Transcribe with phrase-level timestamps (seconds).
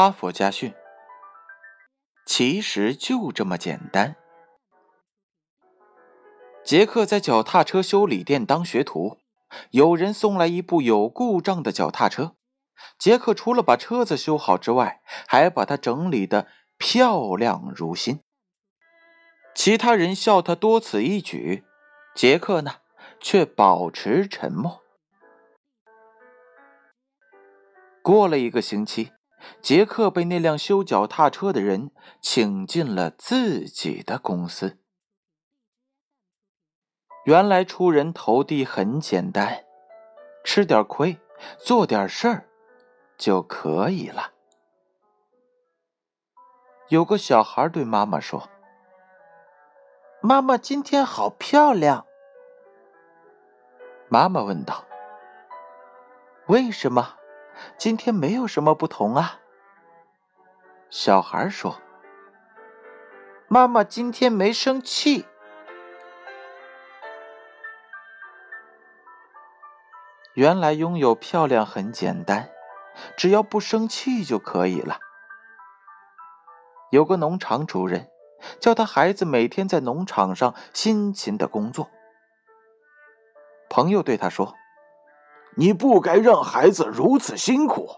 [0.00, 0.72] 哈佛家训，
[2.24, 4.16] 其实就这么简单。
[6.64, 9.18] 杰克在脚踏车修理店当学徒，
[9.72, 12.34] 有人送来一部有故障的脚踏车。
[12.98, 16.46] 杰克除了把车子修好之外，还把它整理的
[16.78, 18.22] 漂亮如新。
[19.54, 21.66] 其他人笑他多此一举，
[22.14, 22.76] 杰克呢，
[23.20, 24.80] 却保持沉默。
[28.00, 29.12] 过了一个星期，
[29.62, 31.90] 杰克被那辆修脚踏车的人
[32.20, 34.78] 请进了自己的公司。
[37.24, 39.64] 原来出人头地很简单，
[40.42, 41.18] 吃点亏，
[41.58, 42.48] 做点事儿
[43.18, 44.32] 就可以了。
[46.88, 48.48] 有个小孩对妈妈说
[50.22, 52.06] ：“妈妈今天好漂亮。”
[54.08, 54.84] 妈妈问道
[56.48, 57.16] ：“为什么？
[57.76, 59.39] 今天没有什么不同啊？”
[60.90, 61.80] 小孩说
[63.46, 65.24] ：“妈妈今天没生气。”
[70.34, 72.50] 原来拥有漂亮很简单，
[73.16, 74.98] 只要不生气就可以了。
[76.90, 78.10] 有个农场主人，
[78.58, 81.88] 叫他孩子每天在农场上辛勤的工作。
[83.68, 84.56] 朋友对他说
[85.54, 87.88] ：“你不该让孩子如此辛苦，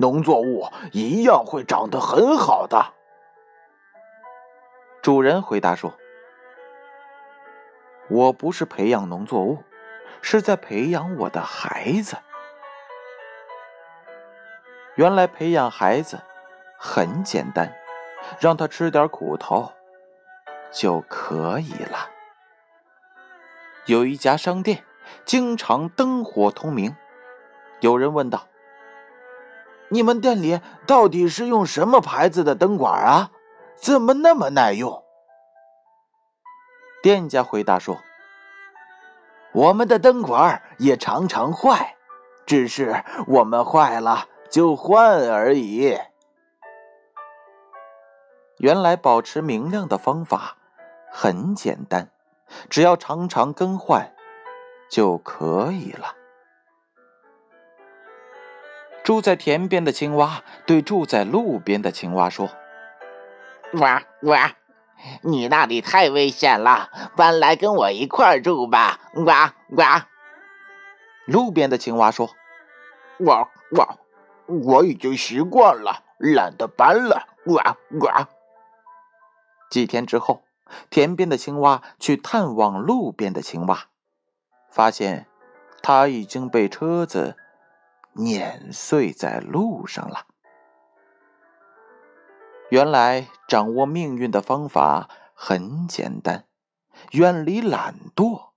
[0.00, 2.94] 农作物一样会长得很好的。”
[5.02, 5.94] 主人回答说
[8.10, 9.62] ：“我不是培养农作物。”
[10.22, 12.18] 是在培养我的孩子。
[14.96, 16.20] 原来培养孩子
[16.76, 17.74] 很简单，
[18.38, 19.72] 让他吃点苦头
[20.70, 22.10] 就可以了。
[23.86, 24.84] 有一家商店
[25.24, 26.94] 经常灯火通明，
[27.80, 28.46] 有人问道
[29.90, 33.30] ：“你们店里到底是用什么牌子的灯管啊？
[33.76, 35.04] 怎么那么耐用？”
[37.02, 37.98] 店家回答说。
[39.52, 41.96] 我们的灯管也常常坏，
[42.46, 45.98] 只是我们坏了就换而已。
[48.58, 50.56] 原来保持明亮的方法
[51.10, 52.10] 很简单，
[52.68, 54.14] 只要常常更换
[54.88, 56.14] 就可以了。
[59.02, 62.48] 住在田边的青蛙对住在路边的青蛙说
[63.74, 64.52] ：“哇哇。”
[65.22, 69.00] 你那里太危险了，搬来跟我一块住吧！
[69.24, 70.06] 哇哇。
[71.24, 72.28] 路边的青蛙说
[73.24, 73.96] ：“哇哇，
[74.46, 78.28] 我已经习惯了，懒得搬了。”哇哇。
[79.70, 80.42] 几天之后，
[80.90, 83.86] 田边的青蛙去探望路边的青蛙，
[84.70, 85.26] 发现
[85.82, 87.38] 它已经被车子
[88.12, 90.26] 碾碎在路上了。
[92.70, 96.44] 原来掌握命运的方法很简单，
[97.12, 98.50] 远离懒惰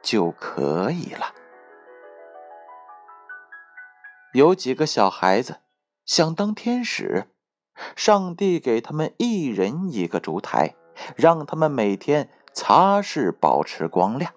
[0.00, 1.34] 就可以了。
[4.32, 5.60] 有几个小孩子
[6.04, 7.28] 想当天使，
[7.96, 10.74] 上帝给他们一人一个烛台，
[11.16, 14.32] 让他们每天擦拭，保持光亮。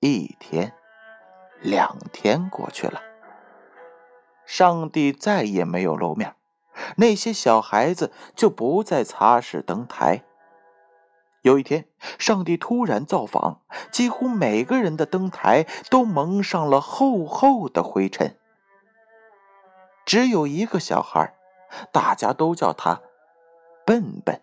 [0.00, 0.74] 一天、
[1.64, 3.00] 两天过去了，
[4.44, 6.36] 上帝再也没有露面。
[6.96, 10.24] 那些小孩子就不再擦拭灯台。
[11.40, 11.86] 有一天，
[12.18, 18.36] 上帝突然造访，几乎每个人的灯台都蒙上了厚厚的灰尘。
[20.04, 21.34] 只有一个小孩，
[21.90, 23.00] 大家都叫他
[23.86, 24.42] 笨笨。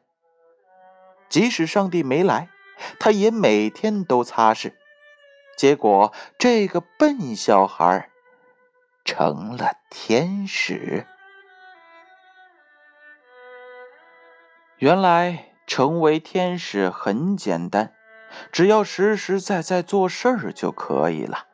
[1.29, 2.49] 即使上帝没来，
[2.99, 4.73] 他也每天都擦拭。
[5.61, 8.09] 结果，这个笨小孩
[9.05, 11.05] 成了天使。
[14.77, 17.93] 原来成为天使很简单，
[18.51, 21.45] 只要实实在在做事儿就可以了。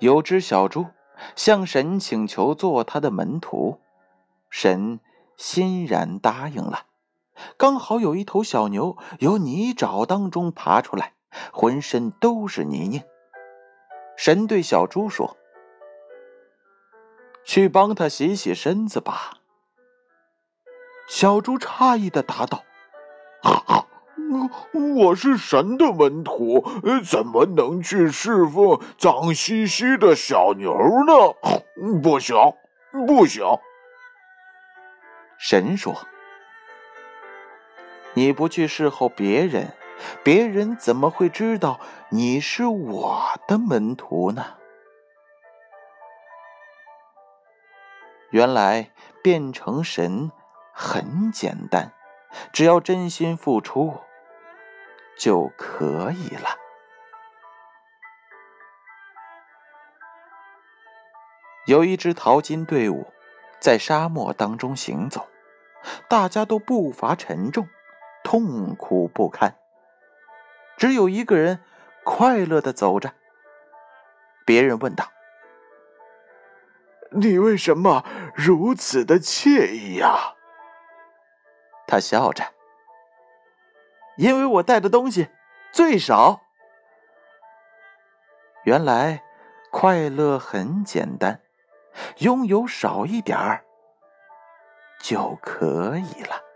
[0.00, 0.88] 有只小猪
[1.34, 3.80] 向神请求做他的门徒，
[4.50, 5.00] 神
[5.38, 6.91] 欣然答应了。
[7.56, 11.14] 刚好有一头小牛由泥沼当中爬出来，
[11.52, 13.02] 浑身都是泥泞。
[14.16, 15.36] 神对小猪说
[17.44, 19.38] ：“去帮他洗洗身子吧。”
[21.08, 22.62] 小猪诧异的答道
[24.96, 26.64] ：“我是神的门徒，
[27.04, 30.72] 怎么能去侍奉脏兮兮的小牛
[31.06, 31.34] 呢？
[32.02, 32.36] 不行，
[33.06, 33.44] 不行！”
[35.38, 35.94] 神说
[38.14, 39.74] ：“你不去侍候别人，
[40.22, 41.80] 别人怎么会知道
[42.10, 44.58] 你是我的门徒呢？”
[48.30, 48.90] 原来
[49.22, 50.32] 变成神
[50.72, 51.92] 很简单，
[52.52, 54.00] 只要真心付出
[55.18, 56.48] 就可以了。
[61.66, 63.12] 有一支淘金队伍
[63.60, 65.28] 在沙漠当中行走，
[66.08, 67.68] 大家都步伐沉重，
[68.32, 69.58] 痛苦不堪。
[70.78, 71.62] 只有一个人
[72.02, 73.12] 快乐的走着。
[74.46, 75.12] 别人问道
[77.12, 80.34] ：“你为什么如此的惬意呀？”
[81.86, 82.42] 他笑着
[84.16, 85.28] ：“因为我带的东西
[85.70, 86.40] 最少。”
[88.64, 89.22] 原来
[89.70, 91.42] 快乐很简单。
[92.20, 93.62] 拥有少一点儿
[95.02, 96.51] 就可以了。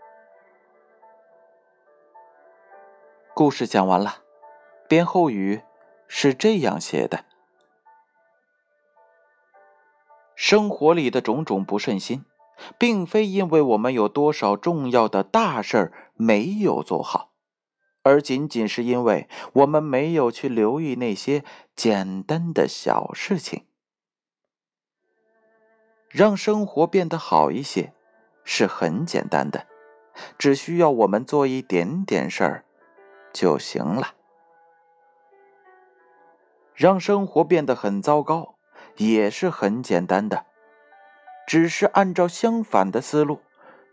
[3.37, 4.23] 故事讲完了，
[4.89, 5.61] 编后语
[6.07, 7.23] 是这样写的：
[10.35, 12.25] 生活里的种种不顺心，
[12.79, 17.29] 并非因为我们有多少重要的大事儿没有做好，
[18.01, 21.43] 而仅仅是因为我们没有去留意那些
[21.75, 23.67] 简单的小事情。
[26.09, 27.93] 让生活变得好一些，
[28.43, 29.67] 是很简单的，
[30.39, 32.63] 只需要我们做一点点事儿
[33.37, 34.15] 就行了。
[36.73, 38.55] 让生活变得很糟糕，
[38.95, 40.47] 也是很简单的，
[41.45, 43.41] 只是按照相反的思路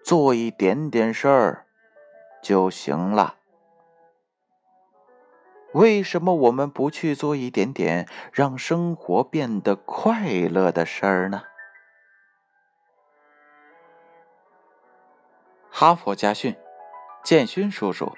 [0.03, 1.67] 做一点点事儿
[2.43, 3.37] 就行了。
[5.73, 11.43] 为什么我们不去做一点点让生活变得快乐的事儿呢？
[15.71, 16.57] 哈佛家训，
[17.25, 18.17] 建勋叔叔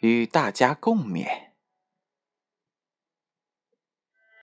[0.00, 1.45] 与大家共勉。